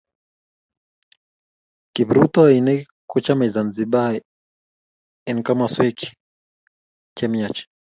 Kiprutoinik 1.93 2.81
kochomei 3.09 3.53
Zanzibar 3.55 4.13
eng 5.29 5.41
komoswekchi 5.45 6.07
chemyach. 7.17 7.59